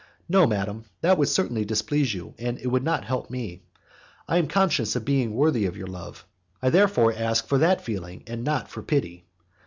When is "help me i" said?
3.05-4.37